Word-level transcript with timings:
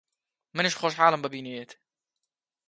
منیش 0.55 0.73
خۆشحاڵم 0.79 1.21
بە 1.23 1.29
بینینت. 1.33 1.71